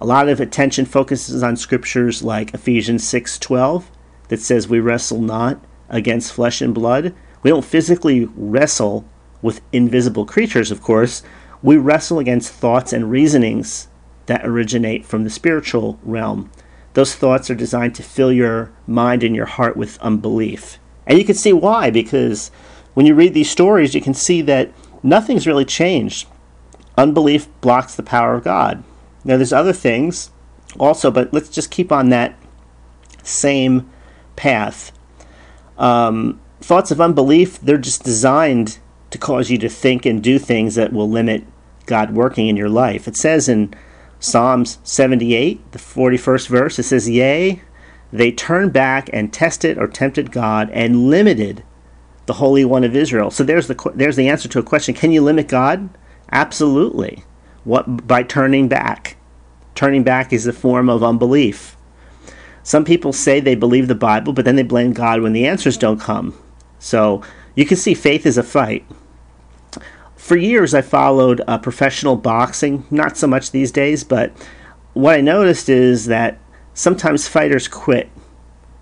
A 0.00 0.06
lot 0.06 0.28
of 0.28 0.40
attention 0.40 0.84
focuses 0.84 1.42
on 1.42 1.56
scriptures 1.56 2.22
like 2.22 2.52
Ephesians 2.52 3.04
6:12 3.04 3.90
that 4.28 4.40
says 4.40 4.68
we 4.68 4.80
wrestle 4.80 5.20
not 5.20 5.64
against 5.88 6.32
flesh 6.32 6.60
and 6.60 6.74
blood. 6.74 7.14
We 7.46 7.50
don't 7.50 7.64
physically 7.64 8.24
wrestle 8.34 9.04
with 9.40 9.60
invisible 9.72 10.26
creatures, 10.26 10.72
of 10.72 10.82
course. 10.82 11.22
We 11.62 11.76
wrestle 11.76 12.18
against 12.18 12.52
thoughts 12.52 12.92
and 12.92 13.08
reasonings 13.08 13.86
that 14.26 14.44
originate 14.44 15.06
from 15.06 15.22
the 15.22 15.30
spiritual 15.30 16.00
realm 16.02 16.50
those 16.94 17.14
thoughts 17.14 17.48
are 17.48 17.54
designed 17.54 17.94
to 17.94 18.02
fill 18.02 18.32
your 18.32 18.72
mind 18.88 19.22
and 19.22 19.36
your 19.36 19.46
heart 19.46 19.76
with 19.76 19.96
unbelief. 20.00 20.80
And 21.06 21.18
you 21.20 21.24
can 21.24 21.36
see 21.36 21.52
why, 21.52 21.88
because 21.88 22.50
when 22.94 23.06
you 23.06 23.14
read 23.14 23.32
these 23.32 23.48
stories, 23.48 23.94
you 23.94 24.00
can 24.00 24.14
see 24.14 24.42
that 24.42 24.72
nothing's 25.04 25.46
really 25.46 25.66
changed. 25.66 26.26
Unbelief 26.98 27.46
blocks 27.60 27.94
the 27.94 28.02
power 28.02 28.34
of 28.34 28.42
God. 28.42 28.82
Now, 29.24 29.36
there's 29.36 29.52
other 29.52 29.72
things 29.72 30.32
also, 30.80 31.12
but 31.12 31.32
let's 31.32 31.50
just 31.50 31.70
keep 31.70 31.92
on 31.92 32.08
that 32.08 32.36
same 33.22 33.88
path. 34.34 34.90
Um, 35.78 36.40
thoughts 36.60 36.90
of 36.90 37.00
unbelief, 37.00 37.60
they're 37.60 37.78
just 37.78 38.04
designed 38.04 38.78
to 39.10 39.18
cause 39.18 39.50
you 39.50 39.58
to 39.58 39.68
think 39.68 40.04
and 40.04 40.22
do 40.22 40.38
things 40.38 40.74
that 40.74 40.92
will 40.92 41.08
limit 41.08 41.44
God 41.86 42.14
working 42.14 42.48
in 42.48 42.56
your 42.56 42.68
life. 42.68 43.06
It 43.06 43.16
says 43.16 43.48
in 43.48 43.72
Psalms 44.18 44.78
78, 44.82 45.72
the 45.72 45.78
41st 45.78 46.48
verse, 46.48 46.78
it 46.78 46.84
says, 46.84 47.08
Yea, 47.08 47.62
they 48.12 48.32
turned 48.32 48.72
back 48.72 49.10
and 49.12 49.32
tested 49.32 49.78
or 49.78 49.86
tempted 49.86 50.32
God 50.32 50.70
and 50.70 51.08
limited 51.08 51.62
the 52.26 52.34
Holy 52.34 52.64
One 52.64 52.84
of 52.84 52.96
Israel. 52.96 53.30
So 53.30 53.44
there's 53.44 53.68
the 53.68 53.92
there's 53.94 54.16
the 54.16 54.28
answer 54.28 54.48
to 54.48 54.58
a 54.58 54.64
question: 54.64 54.94
Can 54.94 55.12
you 55.12 55.22
limit 55.22 55.48
God? 55.48 55.88
Absolutely. 56.32 57.24
What 57.64 58.06
by 58.06 58.22
turning 58.22 58.68
back? 58.68 59.16
Turning 59.74 60.02
back 60.02 60.32
is 60.32 60.46
a 60.46 60.52
form 60.52 60.88
of 60.88 61.04
unbelief. 61.04 61.76
Some 62.62 62.84
people 62.84 63.12
say 63.12 63.38
they 63.38 63.54
believe 63.54 63.86
the 63.86 63.94
Bible, 63.94 64.32
but 64.32 64.44
then 64.44 64.56
they 64.56 64.64
blame 64.64 64.92
God 64.92 65.20
when 65.20 65.32
the 65.32 65.46
answers 65.46 65.76
don't 65.76 66.00
come. 66.00 66.36
So 66.86 67.22
you 67.56 67.66
can 67.66 67.76
see 67.76 67.94
faith 67.94 68.24
is 68.24 68.38
a 68.38 68.44
fight. 68.44 68.86
For 70.14 70.36
years, 70.36 70.72
I 70.72 70.82
followed 70.82 71.42
uh, 71.48 71.58
professional 71.58 72.14
boxing, 72.14 72.84
not 72.92 73.16
so 73.16 73.26
much 73.26 73.50
these 73.50 73.72
days, 73.72 74.04
but 74.04 74.32
what 74.92 75.16
I 75.16 75.20
noticed 75.20 75.68
is 75.68 76.06
that 76.06 76.38
sometimes 76.74 77.26
fighters 77.26 77.66
quit. 77.66 78.08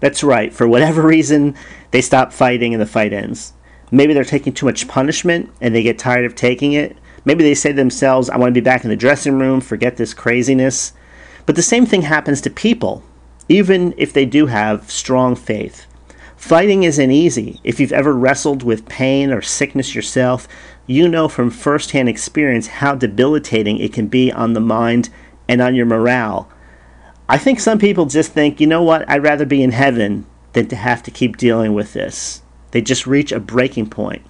That's 0.01 0.23
right, 0.23 0.53
for 0.53 0.69
whatever 0.69 1.01
reason, 1.07 1.57
they 1.93 2.03
stop 2.03 2.31
fighting 2.31 2.75
and 2.75 2.81
the 2.81 2.87
fight 2.87 3.15
ends. 3.15 3.55
Maybe 3.91 4.13
they're 4.13 4.25
taking 4.25 4.53
too 4.53 4.67
much 4.67 4.87
punishment 4.87 5.51
and 5.63 5.75
they 5.75 5.83
get 5.83 5.99
tired 5.99 6.27
of 6.27 6.35
taking 6.35 6.75
it. 6.75 6.99
Maybe 7.25 7.43
they 7.43 7.55
say 7.55 7.71
to 7.71 7.77
themselves, 7.77 8.29
I 8.29 8.37
want 8.37 8.51
to 8.51 8.61
be 8.61 8.65
back 8.65 8.85
in 8.85 8.91
the 8.91 8.97
dressing 8.97 9.39
room, 9.39 9.63
forget 9.63 9.97
this 9.97 10.13
craziness. 10.13 10.93
But 11.47 11.57
the 11.57 11.63
same 11.63 11.87
thing 11.87 12.03
happens 12.03 12.43
to 12.43 12.51
people 12.51 13.03
even 13.49 13.95
if 13.97 14.13
they 14.13 14.25
do 14.25 14.47
have 14.47 14.91
strong 14.91 15.37
faith. 15.37 15.87
Fighting 16.45 16.83
isn't 16.83 17.11
easy. 17.11 17.59
If 17.65 17.81
you've 17.81 17.91
ever 17.91 18.13
wrestled 18.13 18.63
with 18.63 18.87
pain 18.87 19.33
or 19.33 19.41
sickness 19.41 19.95
yourself, 19.95 20.47
you 20.87 21.09
know 21.09 21.27
from 21.27 21.49
firsthand 21.49 22.11
experience 22.11 22.67
how 22.67 22.97
debilitating 22.97 23.79
it 23.79 23.95
can 23.95 24.09
be 24.09 24.31
on 24.31 24.53
the 24.53 24.61
mind 24.61 25.09
and 25.49 25.63
on 25.63 25.75
your 25.75 25.87
morale. 25.87 26.47
I 27.31 27.39
think 27.39 27.61
some 27.61 27.79
people 27.79 28.05
just 28.05 28.33
think, 28.33 28.61
you 28.61 28.67
know 28.67 28.83
what, 28.83 29.09
I'd 29.09 29.23
rather 29.23 29.47
be 29.47 29.63
in 29.63 29.71
heaven 29.71 30.27
than 30.53 30.69
to 30.69 30.77
have 30.77 31.03
to 31.05 31.11
keep 31.11 31.39
dealing 31.39 31.73
with 31.73 31.95
this. 31.95 32.43
They 32.73 32.83
just 32.83 33.07
reach 33.07 33.33
a 33.33 33.41
breaking 33.41 33.89
point. 33.89 34.21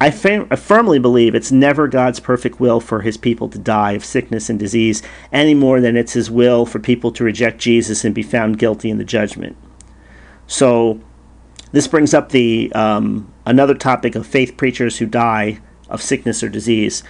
I, 0.00 0.14
I, 0.48 0.54
firmly 0.54 1.00
believe 1.00 1.34
it's 1.34 1.50
never 1.50 1.88
God's 1.88 2.20
perfect 2.20 2.60
will 2.60 2.78
for 2.78 3.00
his 3.00 3.16
people 3.16 3.48
to 3.48 3.58
die 3.58 3.92
of 3.92 4.04
sickness 4.04 4.48
and 4.48 4.60
disease 4.60 5.02
any 5.32 5.54
more 5.54 5.80
than 5.80 5.96
it's 5.96 6.12
his 6.12 6.30
will 6.30 6.66
for 6.66 6.78
people 6.78 7.10
to 7.10 7.24
reject 7.24 7.58
Jesus 7.58 8.04
and 8.04 8.14
be 8.14 8.22
found 8.22 8.60
guilty 8.60 8.90
in 8.90 8.98
the 8.98 9.04
judgment. 9.04 9.56
So, 10.46 11.00
this 11.72 11.88
brings 11.88 12.14
up 12.14 12.30
the 12.30 12.72
um, 12.74 13.32
another 13.44 13.74
topic 13.74 14.14
of 14.14 14.26
faith 14.26 14.56
preachers 14.56 14.98
who 14.98 15.06
die 15.06 15.58
of 15.88 16.00
sickness 16.02 16.42
or 16.42 16.48
disease. 16.48 17.02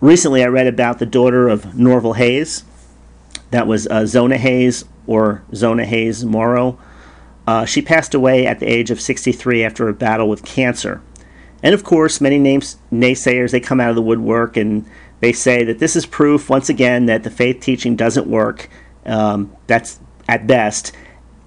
Recently, 0.00 0.42
I 0.42 0.48
read 0.48 0.66
about 0.66 0.98
the 0.98 1.06
daughter 1.06 1.48
of 1.48 1.62
Norvel 1.74 2.16
Hayes. 2.16 2.64
That 3.50 3.66
was 3.66 3.86
uh, 3.86 4.06
Zona 4.06 4.36
Hayes 4.36 4.84
or 5.06 5.42
Zona 5.54 5.86
Hayes 5.86 6.24
Morrow. 6.24 6.78
Uh, 7.46 7.64
she 7.64 7.80
passed 7.80 8.12
away 8.12 8.46
at 8.46 8.58
the 8.58 8.66
age 8.66 8.90
of 8.90 9.00
63 9.00 9.64
after 9.64 9.88
a 9.88 9.94
battle 9.94 10.28
with 10.28 10.44
cancer. 10.44 11.00
And 11.62 11.74
of 11.74 11.84
course, 11.84 12.20
many 12.20 12.38
names, 12.38 12.76
naysayers 12.92 13.52
they 13.52 13.60
come 13.60 13.80
out 13.80 13.90
of 13.90 13.96
the 13.96 14.02
woodwork 14.02 14.56
and 14.56 14.84
they 15.20 15.32
say 15.32 15.64
that 15.64 15.78
this 15.78 15.96
is 15.96 16.04
proof 16.04 16.50
once 16.50 16.68
again 16.68 17.06
that 17.06 17.22
the 17.22 17.30
faith 17.30 17.60
teaching 17.60 17.96
doesn't 17.96 18.26
work. 18.26 18.68
Um, 19.06 19.56
that's 19.66 20.00
at 20.28 20.46
best, 20.46 20.92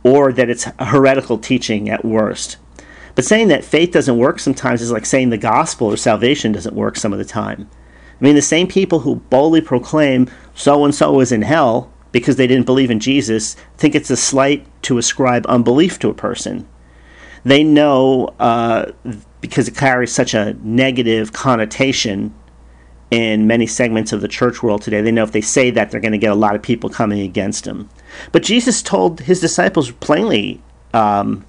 or 0.04 0.32
that 0.34 0.50
it's 0.50 0.66
heretical 0.80 1.38
teaching 1.38 1.90
at 1.90 2.06
worst. 2.06 2.58
But 3.16 3.26
saying 3.26 3.50
that 3.50 3.66
faith 3.66 3.92
doesn't 3.92 4.18
work 4.18 4.40
sometimes 4.40 4.82
is 4.82 4.92
like 4.92 5.06
saying 5.06 5.30
the 5.30 5.38
gospel 5.38 5.88
or 5.88 5.98
salvation 5.98 6.52
doesn't 6.52 6.76
work 6.76 6.96
some 6.96 7.12
of 7.12 7.20
the 7.20 7.26
time. 7.26 7.70
I 8.20 8.24
mean, 8.24 8.36
the 8.36 8.42
same 8.42 8.68
people 8.68 9.00
who 9.00 9.16
boldly 9.16 9.62
proclaim 9.62 10.30
so 10.54 10.86
and 10.86 10.94
so 10.94 11.20
is 11.20 11.32
in 11.32 11.42
hell 11.42 11.92
because 12.12 12.36
they 12.36 12.48
didn't 12.48 12.66
believe 12.66 12.92
in 12.92 13.00
Jesus 13.00 13.56
think 13.78 13.96
it's 13.96 14.10
a 14.10 14.18
slight 14.18 14.66
to 14.84 14.98
ascribe 14.98 15.46
unbelief 15.48 16.00
to 16.00 16.10
a 16.10 16.14
person. 16.14 16.68
They 17.44 17.64
know 17.64 18.34
uh, 18.40 18.92
because 19.42 19.68
it 19.68 19.76
carries 19.76 20.14
such 20.14 20.34
a 20.34 20.54
negative 20.62 21.32
connotation 21.32 22.34
in 23.12 23.48
many 23.48 23.66
segments 23.66 24.12
of 24.12 24.22
the 24.22 24.28
church 24.28 24.62
world 24.62 24.82
today. 24.82 25.02
They 25.02 25.12
know 25.12 25.24
if 25.24 25.32
they 25.32 25.42
say 25.42 25.72
that, 25.72 25.90
they're 25.90 26.02
going 26.02 26.12
to 26.12 26.18
get 26.18 26.32
a 26.32 26.36
lot 26.36 26.56
of 26.56 26.62
people 26.62 26.90
coming 26.90 27.22
against 27.22 27.64
them. 27.64 27.90
But 28.32 28.44
Jesus 28.44 28.82
told 28.82 29.22
his 29.22 29.40
disciples 29.40 29.92
plainly 29.92 30.62
um, 30.94 31.46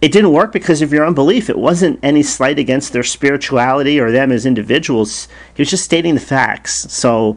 it 0.00 0.12
didn't 0.12 0.32
work 0.32 0.52
because 0.52 0.80
of 0.80 0.92
your 0.92 1.06
unbelief. 1.06 1.50
It 1.50 1.58
wasn't 1.58 1.98
any 2.02 2.22
slight 2.22 2.58
against 2.58 2.92
their 2.92 3.02
spirituality 3.02 3.98
or 3.98 4.12
them 4.12 4.30
as 4.30 4.46
individuals. 4.46 5.26
He 5.54 5.60
was 5.60 5.70
just 5.70 5.84
stating 5.84 6.14
the 6.14 6.20
facts. 6.20 6.92
So, 6.92 7.36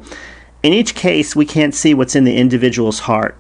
in 0.62 0.74
each 0.74 0.94
case, 0.94 1.36
we 1.36 1.46
can't 1.46 1.74
see 1.74 1.96
what's 1.96 2.16
in 2.16 2.24
the 2.24 2.38
individual's 2.38 3.00
heart. 3.00 3.36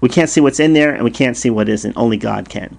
We 0.00 0.08
can't 0.08 0.28
see 0.28 0.40
what's 0.40 0.58
in 0.58 0.72
there, 0.72 0.92
and 0.92 1.04
we 1.04 1.12
can't 1.12 1.36
see 1.36 1.48
what 1.48 1.68
isn't. 1.68 1.96
Only 1.96 2.16
God 2.16 2.48
can. 2.48 2.78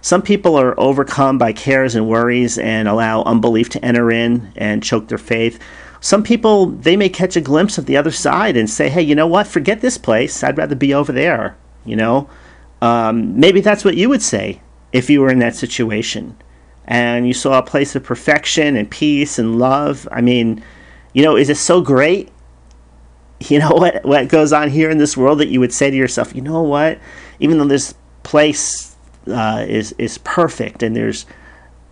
Some 0.00 0.22
people 0.22 0.56
are 0.56 0.78
overcome 0.78 1.38
by 1.38 1.52
cares 1.52 1.94
and 1.94 2.08
worries 2.08 2.58
and 2.58 2.88
allow 2.88 3.22
unbelief 3.22 3.68
to 3.70 3.84
enter 3.84 4.10
in 4.10 4.52
and 4.56 4.82
choke 4.82 5.08
their 5.08 5.18
faith. 5.18 5.60
Some 6.00 6.22
people, 6.22 6.66
they 6.66 6.96
may 6.96 7.08
catch 7.08 7.36
a 7.36 7.40
glimpse 7.40 7.78
of 7.78 7.86
the 7.86 7.96
other 7.96 8.10
side 8.10 8.56
and 8.56 8.70
say, 8.70 8.88
hey, 8.88 9.02
you 9.02 9.14
know 9.14 9.26
what? 9.26 9.46
Forget 9.46 9.80
this 9.80 9.98
place. 9.98 10.44
I'd 10.44 10.58
rather 10.58 10.76
be 10.76 10.94
over 10.94 11.12
there. 11.12 11.56
You 11.84 11.96
know? 11.96 12.30
Um, 12.80 13.38
maybe 13.38 13.60
that's 13.60 13.84
what 13.84 13.96
you 13.96 14.08
would 14.08 14.22
say 14.22 14.60
if 14.92 15.10
you 15.10 15.20
were 15.20 15.30
in 15.30 15.40
that 15.40 15.56
situation 15.56 16.36
and 16.88 17.26
you 17.26 17.34
saw 17.34 17.58
a 17.58 17.62
place 17.62 17.94
of 17.94 18.02
perfection 18.02 18.74
and 18.74 18.90
peace 18.90 19.38
and 19.38 19.58
love. 19.58 20.08
I 20.10 20.22
mean, 20.22 20.64
you 21.12 21.22
know, 21.22 21.36
is 21.36 21.50
it 21.50 21.58
so 21.58 21.80
great? 21.80 22.30
You 23.40 23.60
know 23.60 23.70
what 23.70 24.04
what 24.04 24.26
goes 24.26 24.52
on 24.52 24.68
here 24.68 24.90
in 24.90 24.98
this 24.98 25.16
world 25.16 25.38
that 25.38 25.46
you 25.46 25.60
would 25.60 25.72
say 25.72 25.92
to 25.92 25.96
yourself, 25.96 26.34
you 26.34 26.42
know 26.42 26.60
what? 26.60 26.98
Even 27.38 27.58
though 27.58 27.66
this 27.68 27.94
place 28.24 28.96
uh, 29.28 29.64
is 29.68 29.94
is 29.96 30.18
perfect, 30.18 30.82
and 30.82 30.96
there's 30.96 31.24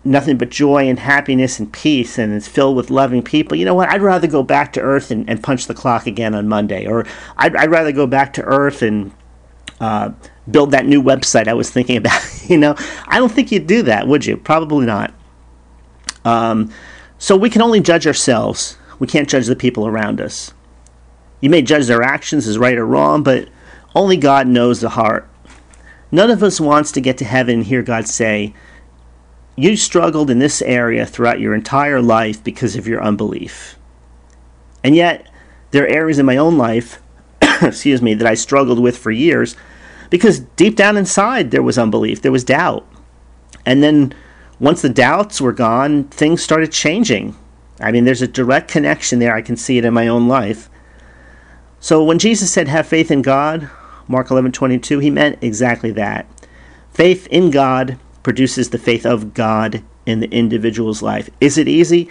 nothing 0.07 0.37
but 0.37 0.49
joy 0.49 0.87
and 0.87 0.99
happiness 0.99 1.59
and 1.59 1.71
peace, 1.71 2.17
and 2.17 2.33
it's 2.33 2.47
filled 2.47 2.75
with 2.75 2.89
loving 2.89 3.21
people. 3.21 3.57
You 3.57 3.65
know 3.65 3.75
what? 3.75 3.89
I'd 3.89 4.01
rather 4.01 4.27
go 4.27 4.43
back 4.43 4.73
to 4.73 4.81
Earth 4.81 5.11
and, 5.11 5.29
and 5.29 5.43
punch 5.43 5.67
the 5.67 5.73
clock 5.73 6.07
again 6.07 6.33
on 6.33 6.47
Monday, 6.47 6.87
or 6.87 7.05
I'd, 7.37 7.55
I'd 7.55 7.69
rather 7.69 7.91
go 7.91 8.07
back 8.07 8.33
to 8.33 8.43
Earth 8.43 8.81
and 8.81 9.11
uh, 9.79 10.11
build 10.49 10.71
that 10.71 10.85
new 10.85 11.01
website 11.01 11.47
I 11.47 11.53
was 11.53 11.69
thinking 11.69 11.97
about. 11.97 12.21
you 12.49 12.57
know, 12.57 12.75
I 13.07 13.17
don't 13.17 13.31
think 13.31 13.51
you'd 13.51 13.67
do 13.67 13.83
that, 13.83 14.07
would 14.07 14.25
you? 14.25 14.37
Probably 14.37 14.85
not. 14.85 15.13
Um, 16.25 16.71
so 17.17 17.35
we 17.35 17.49
can 17.49 17.61
only 17.61 17.79
judge 17.79 18.07
ourselves. 18.07 18.77
We 18.99 19.07
can't 19.07 19.29
judge 19.29 19.47
the 19.47 19.55
people 19.55 19.87
around 19.87 20.21
us. 20.21 20.53
You 21.41 21.49
may 21.49 21.61
judge 21.61 21.87
their 21.87 22.01
actions 22.01 22.47
as 22.47 22.57
right 22.57 22.77
or 22.77 22.85
wrong, 22.85 23.23
but 23.23 23.47
only 23.93 24.17
God 24.17 24.47
knows 24.47 24.81
the 24.81 24.89
heart. 24.89 25.29
None 26.11 26.29
of 26.29 26.41
us 26.41 26.59
wants 26.59 26.91
to 26.93 27.01
get 27.01 27.17
to 27.19 27.25
heaven 27.25 27.55
and 27.55 27.63
hear 27.65 27.81
God 27.83 28.07
say, 28.07 28.53
You 29.59 29.75
struggled 29.75 30.29
in 30.29 30.37
this 30.37 30.61
area 30.61 31.03
throughout 31.05 31.39
your 31.39 31.55
entire 31.55 31.99
life 31.99 32.43
because 32.43 32.75
of 32.75 32.87
your 32.87 33.03
unbelief. 33.03 33.75
And 34.83 34.95
yet, 34.95 35.27
there 35.71 35.83
are 35.83 35.87
areas 35.87 36.19
in 36.19 36.27
my 36.27 36.37
own 36.37 36.59
life, 36.59 37.01
excuse 37.41 38.01
me, 38.01 38.13
that 38.13 38.27
I 38.27 38.35
struggled 38.35 38.79
with 38.79 38.95
for 38.95 39.09
years 39.09 39.55
because 40.11 40.39
deep 40.39 40.75
down 40.75 40.95
inside 40.95 41.49
there 41.49 41.63
was 41.63 41.79
unbelief, 41.79 42.21
there 42.21 42.31
was 42.31 42.43
doubt. 42.43 42.87
And 43.65 43.81
then 43.81 44.13
once 44.59 44.83
the 44.83 44.89
doubts 44.89 45.41
were 45.41 45.51
gone, 45.51 46.05
things 46.05 46.43
started 46.43 46.71
changing. 46.71 47.35
I 47.79 47.91
mean, 47.91 48.05
there's 48.05 48.21
a 48.21 48.27
direct 48.27 48.69
connection 48.69 49.17
there. 49.17 49.35
I 49.35 49.41
can 49.41 49.57
see 49.57 49.79
it 49.79 49.85
in 49.85 49.93
my 49.93 50.07
own 50.07 50.27
life. 50.27 50.69
So 51.79 52.03
when 52.03 52.19
Jesus 52.19 52.53
said, 52.53 52.67
Have 52.67 52.87
faith 52.87 53.09
in 53.09 53.23
God, 53.23 53.69
Mark 54.07 54.27
11:22, 54.27 55.01
he 55.01 55.09
meant 55.09 55.39
exactly 55.41 55.91
that. 55.91 56.27
Faith 56.91 57.27
in 57.27 57.51
God 57.51 57.97
produces 58.27 58.71
the 58.71 58.77
faith 58.77 59.05
of 59.05 59.33
God 59.33 59.81
in 60.05 60.19
the 60.19 60.29
individual's 60.31 61.01
life. 61.01 61.29
Is 61.39 61.57
it 61.57 61.69
easy? 61.69 62.09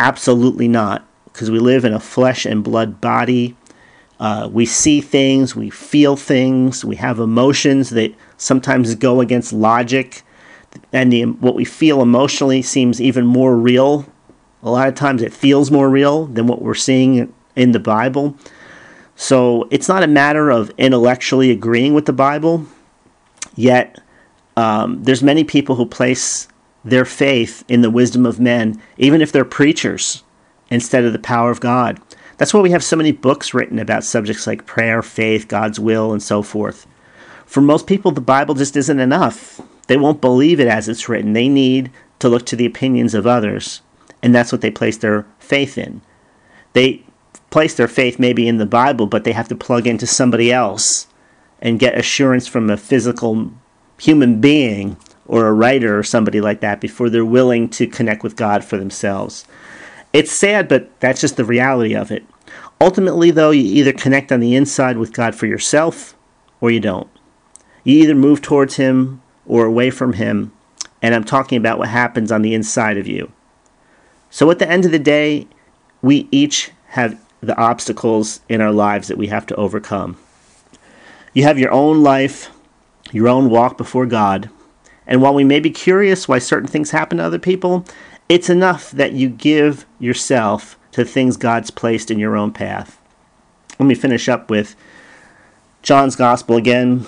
Absolutely 0.00 0.66
not, 0.66 1.06
because 1.26 1.50
we 1.50 1.58
live 1.58 1.84
in 1.84 1.92
a 1.92 2.00
flesh 2.00 2.46
and 2.46 2.64
blood 2.64 3.02
body. 3.02 3.54
Uh, 4.18 4.48
we 4.50 4.64
see 4.64 5.02
things, 5.02 5.54
we 5.54 5.68
feel 5.68 6.16
things, 6.16 6.86
we 6.86 6.96
have 6.96 7.18
emotions 7.18 7.90
that 7.90 8.14
sometimes 8.38 8.94
go 8.94 9.20
against 9.20 9.52
logic, 9.52 10.22
and 10.90 11.12
the, 11.12 11.26
what 11.26 11.54
we 11.54 11.66
feel 11.66 12.00
emotionally 12.00 12.62
seems 12.62 12.98
even 12.98 13.26
more 13.26 13.54
real. 13.54 14.06
A 14.62 14.70
lot 14.70 14.88
of 14.88 14.94
times 14.94 15.20
it 15.20 15.34
feels 15.34 15.70
more 15.70 15.90
real 15.90 16.24
than 16.28 16.46
what 16.46 16.62
we're 16.62 16.72
seeing 16.72 17.30
in 17.56 17.72
the 17.72 17.78
Bible. 17.78 18.38
So 19.16 19.68
it's 19.70 19.86
not 19.86 20.02
a 20.02 20.06
matter 20.06 20.48
of 20.48 20.70
intellectually 20.78 21.50
agreeing 21.50 21.92
with 21.92 22.06
the 22.06 22.14
Bible, 22.14 22.64
yet 23.54 23.98
um, 24.58 25.04
there's 25.04 25.22
many 25.22 25.44
people 25.44 25.76
who 25.76 25.86
place 25.86 26.48
their 26.84 27.04
faith 27.04 27.62
in 27.68 27.82
the 27.82 27.92
wisdom 27.92 28.26
of 28.26 28.40
men, 28.40 28.82
even 28.96 29.20
if 29.20 29.30
they're 29.30 29.44
preachers, 29.44 30.24
instead 30.68 31.04
of 31.04 31.12
the 31.12 31.20
power 31.20 31.52
of 31.52 31.60
God. 31.60 32.00
That's 32.38 32.52
why 32.52 32.60
we 32.60 32.72
have 32.72 32.82
so 32.82 32.96
many 32.96 33.12
books 33.12 33.54
written 33.54 33.78
about 33.78 34.02
subjects 34.02 34.48
like 34.48 34.66
prayer, 34.66 35.00
faith, 35.00 35.46
God's 35.46 35.78
will, 35.78 36.12
and 36.12 36.20
so 36.20 36.42
forth. 36.42 36.88
For 37.46 37.60
most 37.60 37.86
people, 37.86 38.10
the 38.10 38.20
Bible 38.20 38.56
just 38.56 38.76
isn't 38.76 38.98
enough. 38.98 39.60
They 39.86 39.96
won't 39.96 40.20
believe 40.20 40.58
it 40.58 40.66
as 40.66 40.88
it's 40.88 41.08
written. 41.08 41.34
They 41.34 41.48
need 41.48 41.92
to 42.18 42.28
look 42.28 42.44
to 42.46 42.56
the 42.56 42.66
opinions 42.66 43.14
of 43.14 43.28
others, 43.28 43.80
and 44.24 44.34
that's 44.34 44.50
what 44.50 44.60
they 44.60 44.72
place 44.72 44.96
their 44.96 45.24
faith 45.38 45.78
in. 45.78 46.00
They 46.72 47.04
place 47.50 47.74
their 47.74 47.86
faith 47.86 48.18
maybe 48.18 48.48
in 48.48 48.58
the 48.58 48.66
Bible, 48.66 49.06
but 49.06 49.22
they 49.22 49.32
have 49.32 49.48
to 49.48 49.54
plug 49.54 49.86
into 49.86 50.06
somebody 50.06 50.50
else 50.50 51.06
and 51.62 51.78
get 51.78 51.96
assurance 51.96 52.48
from 52.48 52.68
a 52.68 52.76
physical 52.76 53.52
human 53.98 54.40
being 54.40 54.96
or 55.26 55.46
a 55.46 55.52
writer 55.52 55.98
or 55.98 56.02
somebody 56.02 56.40
like 56.40 56.60
that 56.60 56.80
before 56.80 57.10
they're 57.10 57.24
willing 57.24 57.68
to 57.68 57.86
connect 57.86 58.22
with 58.22 58.36
God 58.36 58.64
for 58.64 58.78
themselves. 58.78 59.44
It's 60.12 60.32
sad, 60.32 60.68
but 60.68 60.98
that's 61.00 61.20
just 61.20 61.36
the 61.36 61.44
reality 61.44 61.94
of 61.94 62.10
it. 62.10 62.24
Ultimately, 62.80 63.30
though, 63.30 63.50
you 63.50 63.62
either 63.62 63.92
connect 63.92 64.32
on 64.32 64.40
the 64.40 64.54
inside 64.54 64.96
with 64.96 65.12
God 65.12 65.34
for 65.34 65.46
yourself 65.46 66.16
or 66.60 66.70
you 66.70 66.80
don't. 66.80 67.08
You 67.84 67.98
either 68.02 68.14
move 68.14 68.40
towards 68.40 68.76
Him 68.76 69.20
or 69.46 69.64
away 69.66 69.90
from 69.90 70.14
Him, 70.14 70.52
and 71.02 71.14
I'm 71.14 71.24
talking 71.24 71.58
about 71.58 71.78
what 71.78 71.88
happens 71.88 72.32
on 72.32 72.42
the 72.42 72.54
inside 72.54 72.96
of 72.96 73.06
you. 73.06 73.32
So 74.30 74.50
at 74.50 74.58
the 74.58 74.68
end 74.68 74.84
of 74.84 74.92
the 74.92 74.98
day, 74.98 75.46
we 76.02 76.28
each 76.30 76.70
have 76.88 77.20
the 77.40 77.56
obstacles 77.56 78.40
in 78.48 78.60
our 78.60 78.72
lives 78.72 79.08
that 79.08 79.18
we 79.18 79.28
have 79.28 79.46
to 79.46 79.56
overcome. 79.56 80.16
You 81.34 81.44
have 81.44 81.58
your 81.58 81.72
own 81.72 82.02
life, 82.02 82.50
your 83.12 83.28
own 83.28 83.50
walk 83.50 83.76
before 83.76 84.06
God, 84.06 84.50
and 85.06 85.22
while 85.22 85.34
we 85.34 85.44
may 85.44 85.58
be 85.58 85.70
curious 85.70 86.28
why 86.28 86.38
certain 86.38 86.68
things 86.68 86.90
happen 86.90 87.18
to 87.18 87.24
other 87.24 87.38
people, 87.38 87.84
it's 88.28 88.50
enough 88.50 88.90
that 88.90 89.12
you 89.12 89.28
give 89.28 89.86
yourself 89.98 90.78
to 90.92 91.04
things 91.04 91.36
God's 91.36 91.70
placed 91.70 92.10
in 92.10 92.18
your 92.18 92.36
own 92.36 92.52
path. 92.52 93.00
Let 93.78 93.86
me 93.86 93.94
finish 93.94 94.28
up 94.28 94.50
with 94.50 94.76
John's 95.82 96.16
Gospel 96.16 96.56
again, 96.56 97.06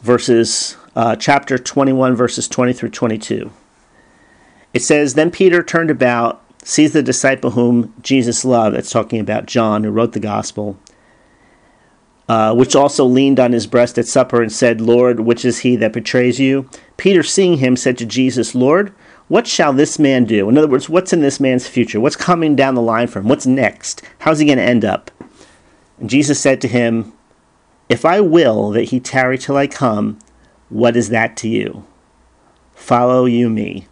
verses 0.00 0.76
uh, 0.96 1.16
chapter 1.16 1.58
21, 1.58 2.16
verses 2.16 2.48
20 2.48 2.72
through 2.72 2.90
22. 2.90 3.52
It 4.74 4.82
says, 4.82 5.14
Then 5.14 5.30
Peter 5.30 5.62
turned 5.62 5.90
about, 5.90 6.42
sees 6.64 6.92
the 6.92 7.02
disciple 7.02 7.52
whom 7.52 7.94
Jesus 8.02 8.44
loved. 8.44 8.76
That's 8.76 8.90
talking 8.90 9.20
about 9.20 9.46
John, 9.46 9.84
who 9.84 9.90
wrote 9.90 10.12
the 10.12 10.20
Gospel, 10.20 10.78
uh, 12.28 12.54
which 12.54 12.76
also 12.76 13.04
leaned 13.04 13.40
on 13.40 13.52
his 13.52 13.66
breast 13.66 13.98
at 13.98 14.06
supper 14.06 14.40
and 14.40 14.52
said, 14.52 14.80
Lord, 14.80 15.20
which 15.20 15.44
is 15.44 15.60
he 15.60 15.76
that 15.76 15.92
betrays 15.92 16.38
you? 16.38 16.68
Peter, 16.96 17.22
seeing 17.22 17.58
him, 17.58 17.76
said 17.76 17.98
to 17.98 18.06
Jesus, 18.06 18.54
Lord, 18.54 18.94
what 19.28 19.46
shall 19.46 19.72
this 19.72 19.98
man 19.98 20.24
do? 20.24 20.48
In 20.48 20.58
other 20.58 20.68
words, 20.68 20.88
what's 20.88 21.12
in 21.12 21.20
this 21.20 21.40
man's 21.40 21.66
future? 21.66 22.00
What's 22.00 22.16
coming 22.16 22.54
down 22.54 22.74
the 22.74 22.82
line 22.82 23.06
for 23.06 23.18
him? 23.18 23.28
What's 23.28 23.46
next? 23.46 24.02
How's 24.20 24.38
he 24.38 24.46
going 24.46 24.58
to 24.58 24.64
end 24.64 24.84
up? 24.84 25.10
And 25.98 26.10
Jesus 26.10 26.38
said 26.38 26.60
to 26.60 26.68
him, 26.68 27.12
If 27.88 28.04
I 28.04 28.20
will 28.20 28.70
that 28.70 28.84
he 28.84 29.00
tarry 29.00 29.38
till 29.38 29.56
I 29.56 29.66
come, 29.66 30.18
what 30.68 30.96
is 30.96 31.08
that 31.08 31.36
to 31.38 31.48
you? 31.48 31.84
Follow 32.74 33.24
you 33.24 33.48
me. 33.48 33.86